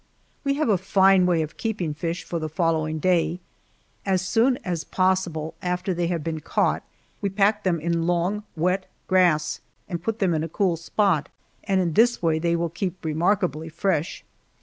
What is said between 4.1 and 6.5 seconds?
soon as possible after they have been